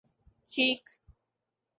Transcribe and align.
check 0.45 0.83